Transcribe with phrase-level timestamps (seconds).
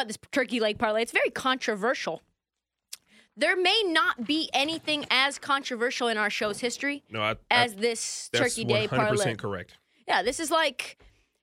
[0.00, 1.02] about this turkey leg parlay.
[1.02, 2.22] It's very controversial.
[3.36, 7.74] There may not be anything as controversial in our show's history No, I, I, as
[7.76, 9.34] this turkey day 100% parlay.
[9.36, 9.74] correct.
[10.06, 10.98] Yeah, this is like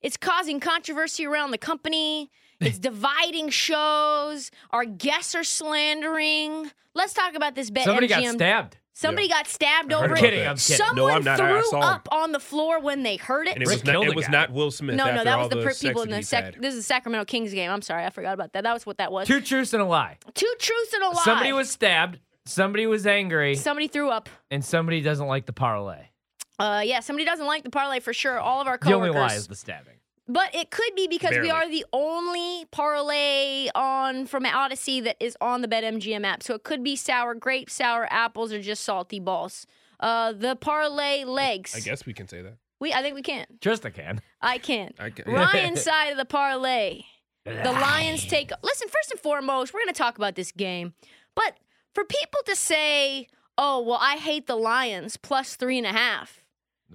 [0.00, 2.30] it's causing controversy around the company.
[2.62, 4.52] It's dividing shows.
[4.70, 6.70] Our guests are slandering.
[6.94, 7.82] Let's talk about this bet.
[7.82, 8.34] Somebody got MGM.
[8.34, 8.76] stabbed.
[8.94, 10.20] Somebody got stabbed over about it.
[10.20, 10.40] kidding.
[10.46, 10.76] I'm kidding.
[10.76, 11.40] Someone No, I'm not.
[11.40, 13.54] I- I threw up on the floor when they heard it.
[13.54, 14.04] And it Rick was not.
[14.06, 14.96] It was not Will Smith.
[14.96, 16.80] no, no, that all was the the per- people in the he's sec- This is
[16.80, 17.70] the Sacramento Kings game.
[17.70, 18.64] I'm sorry, I forgot about that.
[18.64, 19.26] That was what that was.
[19.26, 20.18] Two truths and a lie.
[20.34, 21.22] Two truths and a lie.
[21.24, 22.18] Somebody was stabbed.
[22.44, 24.28] Somebody was angry, Somebody threw up.
[24.50, 26.08] and somebody doesn't like the parlay.
[26.58, 28.38] Uh, yeah, somebody doesn't like the parlay for sure.
[28.38, 29.94] All of our The only lie is the stabbing.
[30.28, 31.48] But it could be because Barely.
[31.48, 36.42] we are the only parlay on from Odyssey that is on the BetMGM app.
[36.42, 39.66] So it could be sour grapes, sour apples, or just salty balls.
[39.98, 41.74] Uh, the parlay legs.
[41.74, 42.56] I guess we can say that.
[42.80, 42.92] we.
[42.92, 43.46] I think we can.
[43.60, 44.20] Just a can.
[44.40, 44.94] I can.
[44.98, 45.32] I can.
[45.32, 47.02] Ryan's side of the parlay.
[47.44, 48.52] The Lions take.
[48.62, 50.94] Listen, first and foremost, we're going to talk about this game.
[51.34, 51.56] But
[51.92, 53.26] for people to say,
[53.58, 56.44] "Oh, well, I hate the Lions plus three and a half,"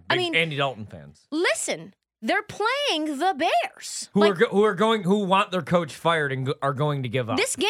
[0.10, 4.10] I mean- Andy Dalton fans listen, they're playing the Bears.
[4.14, 6.74] who Like, are go- who are going who want their coach fired and go- are
[6.74, 7.38] going to give up.
[7.38, 7.70] This game,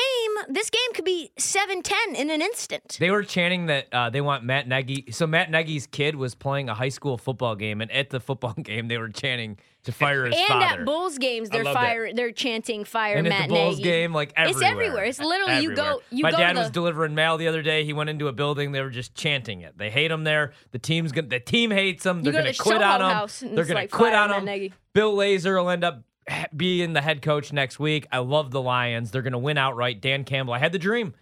[0.50, 2.98] this game could be 7-10 in an instant.
[3.00, 5.06] They were chanting that uh, they want Matt Nagy.
[5.12, 8.54] So Matt Nagy's kid was playing a high school football game, and at the football
[8.62, 10.82] game, they were chanting to fire his and father.
[10.82, 12.12] at Bulls games, they're love that.
[12.14, 14.52] They're chanting "Fire and Matt at the Bulls Nagy." game, like everywhere.
[14.62, 15.04] It's everywhere.
[15.06, 17.86] It's literally you go- you My go to dad was delivering mail the other day.
[17.86, 18.74] He went into a building.
[18.74, 19.78] They were just chanting it.
[19.78, 20.52] They hate him there.
[20.72, 21.28] The team's gonna.
[21.28, 22.22] The team hates him.
[22.22, 23.56] They're go to gonna the quit on Soho him.
[23.56, 24.46] They're gonna like, quit on Matt him.
[24.46, 26.04] Nagy." Bill Lazor will end up
[26.56, 28.08] being the head coach next week.
[28.12, 29.12] I love the Lions.
[29.12, 30.02] They're gonna win outright.
[30.02, 30.54] Dan Campbell.
[30.54, 31.14] I had the dream.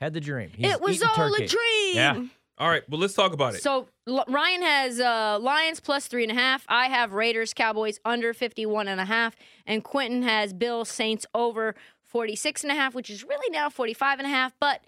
[0.00, 0.50] Had the dream.
[0.54, 1.44] He's it was all turkey.
[1.44, 1.94] a dream.
[1.94, 2.22] Yeah.
[2.60, 3.62] All right, well, let's talk about it.
[3.62, 6.64] So L- Ryan has uh, Lions plus three and a half.
[6.68, 9.36] I have Raiders Cowboys under 51 and a half.
[9.64, 14.18] And Quentin has Bill Saints over 46 and a half, which is really now 45
[14.18, 14.54] and a half.
[14.58, 14.80] But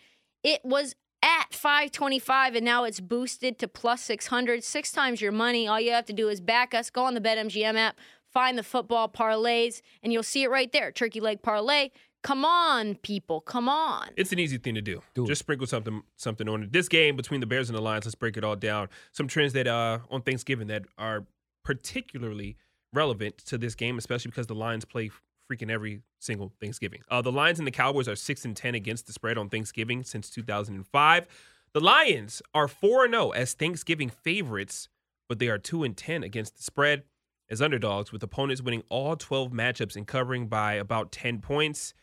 [0.43, 4.65] it was at 525 and now it's boosted to plus 600.
[4.65, 5.69] Six times your money.
[5.69, 7.99] All you have to do is back us, go on the BetMGM app,
[8.33, 10.91] find the football parlays, and you'll see it right there.
[10.91, 11.91] Turkey leg parlay.
[12.23, 13.41] Come on, people.
[13.41, 14.09] Come on.
[14.17, 15.01] It's an easy thing to do.
[15.15, 15.27] Do.
[15.27, 16.73] Just sprinkle something something on it.
[16.73, 18.89] This game between the Bears and the Lions, let's break it all down.
[19.13, 21.25] Some trends that uh on Thanksgiving that are
[21.65, 22.57] particularly
[22.93, 25.11] relevant to this game, especially because the Lions play
[25.51, 27.03] freaking every single Thanksgiving.
[27.11, 30.05] Uh, the Lions and the Cowboys are six and ten against the spread on Thanksgiving
[30.05, 31.27] since 2005.
[31.73, 34.89] The Lions are four and zero as Thanksgiving favorites,
[35.29, 37.05] but they are two and ten against the spread
[37.49, 41.95] as underdogs, with opponents winning all 12 matchups and covering by about 10 points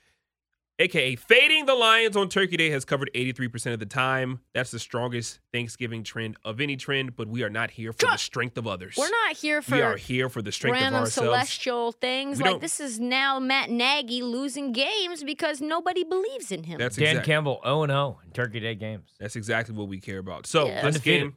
[0.79, 4.41] aka fading the Lions on Turkey Day has covered 83% of the time.
[4.53, 8.17] That's the strongest Thanksgiving trend of any trend, but we are not here for the
[8.17, 8.95] strength of others.
[8.97, 11.17] We're not here for we are here for the strength of ourselves.
[11.17, 12.41] random celestial things.
[12.41, 16.77] We Like this is now Matt Nagy losing games because nobody believes in him.
[16.79, 19.15] That's Dan exact- Campbell 0 0 in Turkey Day games.
[19.19, 20.45] That's exactly what we care about.
[20.45, 20.83] So Yeah.
[20.83, 21.35] this game,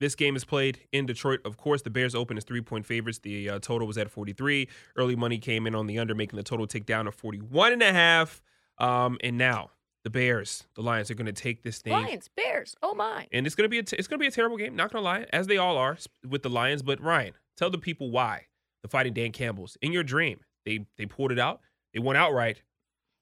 [0.00, 1.40] this game is played in Detroit.
[1.44, 3.20] Of course, the Bears open as three point favorites.
[3.20, 4.68] The uh, total was at 43.
[4.96, 7.82] Early money came in on the under, making the total tick down to 41 and
[7.82, 8.42] a half.
[8.78, 9.70] Um, and now
[10.04, 11.92] the Bears, the Lions, are going to take this thing.
[11.92, 12.76] Lions, Bears.
[12.82, 13.26] Oh my.
[13.32, 14.76] and it's gonna be a t- it's gonna be a terrible game.
[14.76, 15.96] Not gonna lie, as they all are
[16.28, 16.82] with the Lions.
[16.82, 18.46] But Ryan, tell the people why
[18.82, 21.60] the Fighting Dan Campbells in your dream they they pulled it out,
[21.92, 22.62] they won outright,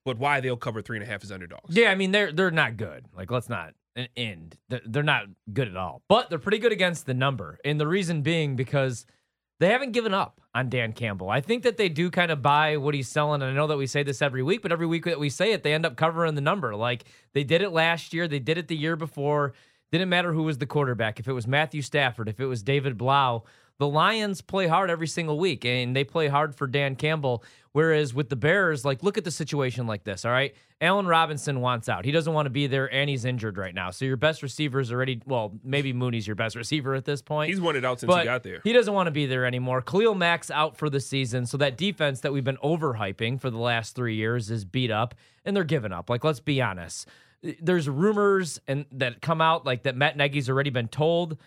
[0.05, 1.77] but why they'll cover three and a half as underdogs.
[1.77, 3.07] Yeah, I mean they're they're not good.
[3.15, 3.75] Like let's not
[4.17, 4.57] end.
[4.69, 6.03] They're, they're not good at all.
[6.09, 9.07] But they're pretty good against the number, and the reason being because
[9.63, 11.31] they haven't given up on Dan Campbell.
[11.31, 13.43] I think that they do kind of buy what he's selling.
[13.43, 15.53] And I know that we say this every week, but every week that we say
[15.53, 16.75] it, they end up covering the number.
[16.75, 19.55] Like they did it last year, they did it the year before.
[19.93, 21.21] Didn't matter who was the quarterback.
[21.21, 23.45] If it was Matthew Stafford, if it was David Blough,
[23.79, 27.43] the Lions play hard every single week, and they play hard for Dan Campbell.
[27.73, 30.25] Whereas with the Bears, like look at the situation like this.
[30.25, 32.05] All right, Allen Robinson wants out.
[32.05, 33.91] He doesn't want to be there, and he's injured right now.
[33.91, 37.51] So your best receiver is already well, maybe Mooney's your best receiver at this point.
[37.51, 38.61] He's it out since he got there.
[38.63, 39.81] He doesn't want to be there anymore.
[39.81, 43.59] Khalil Mack's out for the season, so that defense that we've been overhyping for the
[43.59, 46.11] last three years is beat up, and they're giving up.
[46.11, 47.09] Like let's be honest.
[47.61, 51.39] There's rumors and that come out like that Matt Nagy's already been told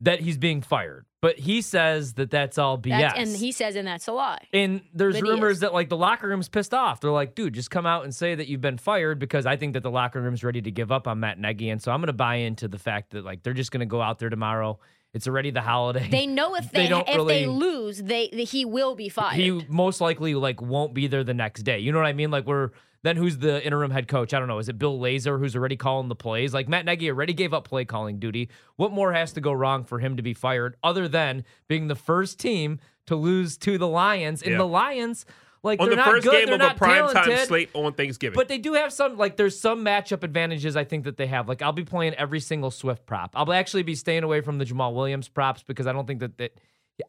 [0.00, 3.00] that he's being fired, but he says that that's all BS.
[3.00, 4.46] That's, and he says, and that's a lie.
[4.52, 7.00] And there's But rumors that like the locker room's pissed off.
[7.00, 9.72] They're like, dude, just come out and say that you've been fired because I think
[9.72, 11.68] that the locker room's ready to give up on Matt Nagy.
[11.70, 14.18] And so I'm gonna buy into the fact that like they're just gonna go out
[14.20, 14.78] there tomorrow.
[15.14, 16.06] It's already the holiday.
[16.08, 19.34] They know if They they, if really- they lose, they he will be fired.
[19.34, 21.78] he most likely like won't be there the next day.
[21.80, 22.30] You know what I mean?
[22.30, 22.70] Like we're
[23.02, 24.34] then who's the interim head coach?
[24.34, 24.58] I don't know.
[24.58, 26.52] Is it Bill Lazor who's already calling the plays?
[26.52, 28.48] Like Matt Nagy already gave up play calling duty.
[28.76, 31.94] What more has to go wrong for him to be fired other than being the
[31.94, 34.42] first team to lose to the Lions?
[34.42, 34.58] And Yeah.
[34.58, 35.26] the Lions,
[35.62, 37.70] Like on they're the not first good, game they're of a not primetime talented, slate
[37.74, 38.36] on Thanksgiving.
[38.36, 41.48] But they do have some like there's some matchup advantages I think that they have.
[41.48, 43.32] Like I'll be playing every single Swift prop.
[43.34, 46.38] I'll actually be staying away from the Jamaal Williams props because I don't think that
[46.38, 46.52] that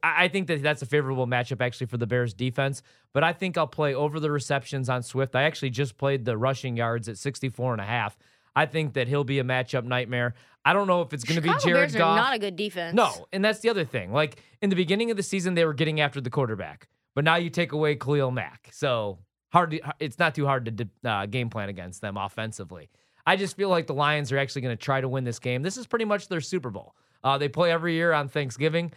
[0.03, 2.81] I think that that's a favorable matchup actually for the Bears defense.
[3.13, 5.35] But I think I'll play over the receptions on Swift.
[5.35, 8.17] I actually just played the rushing yards at 64 and a half.
[8.55, 10.35] I think that he'll be a matchup nightmare.
[10.65, 12.17] I don't know if it's going to be Jared Bears Goff.
[12.17, 12.93] are not a good defense.
[12.95, 14.11] No, and that's the other thing.
[14.11, 17.37] Like in the beginning of the season, they were getting after the quarterback, but now
[17.37, 19.19] you take away Khalil Mack, so
[19.51, 19.71] hard.
[19.71, 22.89] To, it's not too hard to uh, game plan against them offensively.
[23.25, 25.61] I just feel like the Lions are actually going to try to win this game.
[25.61, 26.95] This is pretty much their Super Bowl.
[27.23, 28.91] Uh, they play every year on Thanksgiving.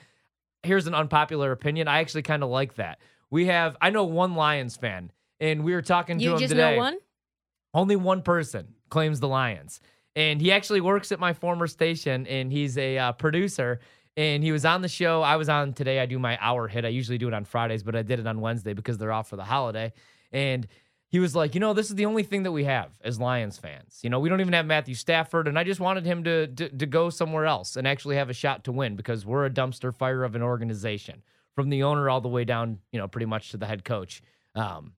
[0.63, 1.89] Here's an unpopular opinion.
[1.89, 2.99] I actually kind of like that.
[3.31, 3.77] We have.
[3.81, 5.11] I know one Lions fan,
[5.41, 6.73] and we were talking to You him just today.
[6.73, 6.99] know one?
[7.75, 9.81] Only one person claims the Lions.
[10.15, 13.81] And he actually works at my former station and he's a uh, producer.
[14.19, 15.23] And he was on the show.
[15.23, 15.99] I was on today.
[15.99, 16.85] I do my hour hit.
[16.85, 19.31] I usually do it on Fridays, but I did it on Wednesday because they're off
[19.31, 19.91] for the holiday.
[20.31, 20.69] And
[21.13, 23.59] he was like, you know, this is the only thing that we have as Lions
[23.59, 24.01] fans.
[24.03, 25.47] You know, we don't even have Matthew Stafford.
[25.47, 28.33] And I just wanted him to, to, to go somewhere else and actually have a
[28.33, 31.23] shot to win because we're a dumpster fire of an organization
[31.55, 34.23] from the owner all the way down, you know, pretty much to the head coach.
[34.55, 34.95] Um,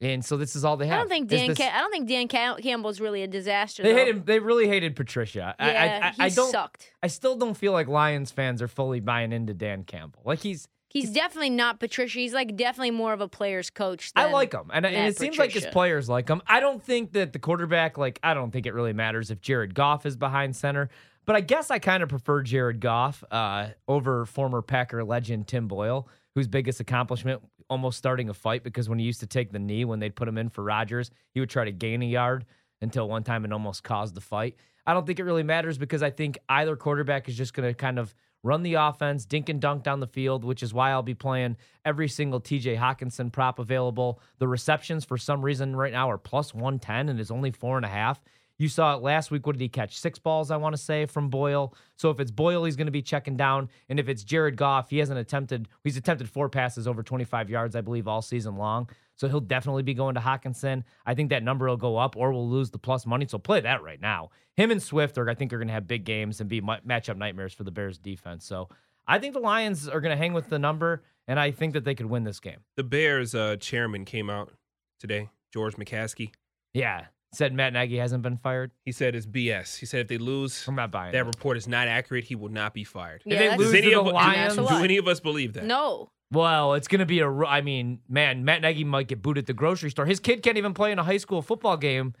[0.00, 0.96] and so this is all they have.
[0.96, 1.48] I don't think Dan.
[1.48, 3.82] this- Ca- I don't think Dan Cam- Campbell's really a disaster.
[3.82, 3.98] they though.
[3.98, 4.26] hated.
[4.26, 5.54] They really hated Patricia.
[5.58, 6.50] I- Yeah, I, I, he I don't.
[6.50, 6.90] sucked.
[7.02, 10.22] I still don't feel like Lions fans are fully buying into Dan Campbell.
[10.24, 10.66] Like he's.
[10.92, 12.18] He's definitely not Patricia.
[12.18, 14.12] He's like definitely more of a player's coach.
[14.14, 16.42] I like him, and, and it seems like his players like him.
[16.46, 17.96] I don't think that the quarterback.
[17.96, 20.90] Like I don't think it really matters if Jared Goff is behind center.
[21.24, 25.66] But I guess I kind of prefer Jared Goff uh, over former Packer legend Tim
[25.66, 27.40] Boyle, whose biggest accomplishment
[27.70, 30.28] almost starting a fight because when he used to take the knee when they'd put
[30.28, 32.44] him in for Rodgers, he would try to gain a yard
[32.82, 34.56] until one time it almost caused the fight.
[34.86, 37.72] I don't think it really matters because I think either quarterback is just going to
[37.72, 41.02] kind of run the offense, dink and dunk down the field, which is why I'll
[41.02, 44.20] be playing every single TJ Hockenson prop available.
[44.38, 47.86] The receptions for some reason right now are plus 110 and is only four and
[47.86, 48.20] a half.
[48.58, 49.46] You saw it last week.
[49.46, 49.98] What did he catch?
[49.98, 51.74] Six balls, I want to say, from Boyle.
[51.96, 53.68] So if it's Boyle, he's going to be checking down.
[53.88, 57.74] And if it's Jared Goff, he hasn't attempted, he's attempted four passes over 25 yards,
[57.74, 58.88] I believe, all season long.
[59.16, 60.84] So he'll definitely be going to Hockenson.
[61.04, 63.26] I think that number will go up or we'll lose the plus money.
[63.28, 64.30] So play that right now.
[64.56, 67.16] Him and Swift are, I think, are going to have big games and be matchup
[67.16, 68.44] nightmares for the Bears defense.
[68.44, 68.68] So
[69.06, 71.84] I think the Lions are going to hang with the number, and I think that
[71.84, 72.58] they could win this game.
[72.76, 74.52] the Bears uh, chairman came out
[75.00, 76.30] today, George McCaskey.
[76.74, 77.06] Yeah.
[77.34, 78.72] Said Matt Nagy hasn't been fired.
[78.84, 79.78] He said it's BS.
[79.78, 81.24] He said if they lose, I'm not buying that it.
[81.26, 82.24] report is not accurate.
[82.24, 83.22] He will not be fired.
[83.24, 85.08] Yeah, they that's- lose Does any to of the do- Lions, so do any of
[85.08, 85.64] us believe that?
[85.64, 86.10] No.
[86.30, 87.28] Well, it's going to be a.
[87.30, 90.04] I mean, man, Matt Nagy might get booed at the grocery store.
[90.06, 92.14] His kid can't even play in a high school football game.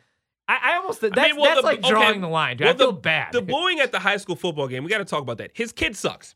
[0.48, 2.56] I, I almost that's, I mean, well, that's the- like okay, drawing the line.
[2.56, 2.64] Dude.
[2.66, 3.32] well, I feel the, bad.
[3.32, 5.50] The booing at the high school football game, we got to talk about that.
[5.54, 6.34] His kid sucks.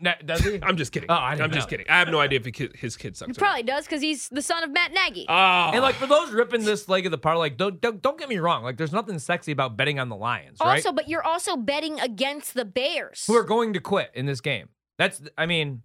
[0.00, 0.58] Na- Does he?
[0.62, 1.10] I'm just kidding.
[1.10, 1.70] Oh, I didn't I'm just know.
[1.70, 1.86] kidding.
[1.88, 3.26] I have no idea if he kid, his kid sucks.
[3.28, 3.38] He or not.
[3.38, 5.26] probably does because he's the son of Matt Nagy.
[5.28, 5.32] Oh,
[5.72, 8.28] and like for those ripping this leg of the parlay, like don't, don't don't get
[8.28, 8.62] me wrong.
[8.62, 10.76] Like there's nothing sexy about betting on the Lions, right?
[10.76, 13.24] Also, but you're also betting against the Bears.
[13.26, 14.68] Who are going to quit in this game?
[14.98, 15.82] That's I mean,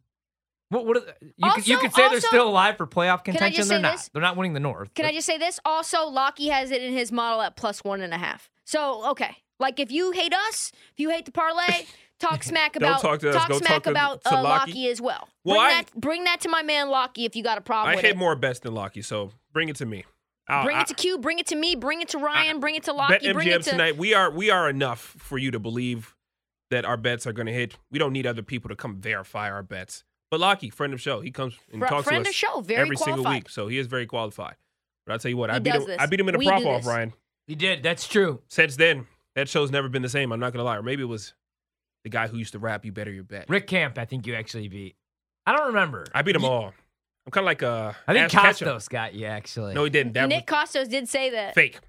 [0.70, 3.20] what what are, you could you Also- could say they're also- still alive for playoff
[3.20, 3.56] I contention.
[3.56, 3.92] just They're say not.
[3.94, 4.10] this?
[4.14, 4.94] They're not winning the North.
[4.94, 5.60] Can I just say this?
[5.66, 8.50] Also, Lockie has it in his model at plus one and a half.
[8.66, 9.38] So, okay.
[9.58, 11.86] Like, if you hate us, if you hate the parlay,
[12.20, 13.48] talk smack about talk to us.
[13.48, 14.72] Go smack talk about to uh, Lockie.
[14.72, 15.28] Lockie as well.
[15.44, 17.92] Well, bring I- that bring that to my man Lockie if you got a problem
[17.92, 18.18] I with hate it.
[18.18, 20.06] more bets than Lockie, so bring it to me.
[20.48, 22.76] I'll- Bring I- it to Q, bring it to me, bring it to Ryan, bring
[22.76, 23.98] it to bet Lockie, bring it MGM to tonight.
[23.98, 26.16] We are we are enough for you to believe
[26.72, 27.76] that our bets are going to hit.
[27.92, 30.04] We don't need other people to come verify our bets.
[30.32, 32.62] But Lockie, friend of show, he comes and Fr- talks friend to of us show,
[32.62, 33.44] very every single qualified.
[33.44, 34.56] week, so he is very qualified.
[35.06, 35.86] But I'll tell you what, I beat him.
[35.86, 35.98] this.
[36.00, 36.86] I beat him in a We prop off.
[36.86, 37.14] Ryan.
[37.48, 37.84] He did.
[37.84, 38.42] That's true.
[38.48, 40.32] Since then, that show's never been the same.
[40.32, 40.78] I'm not gonna lie.
[40.78, 41.34] Or maybe it was
[42.06, 44.36] the guy who used to rap "You Better Your Bet." Rick Camp, I think you
[44.36, 44.96] actually beat.
[45.46, 46.06] I don't remember.
[46.14, 46.74] I beat them You- all.
[47.28, 48.68] I'm kind of like uh, I think Ash Ketchum.
[48.68, 49.74] Kostos got you actually.
[49.74, 50.14] No, he didn't.
[50.14, 51.56] That Nick Kostos did say that.
[51.56, 51.80] fake.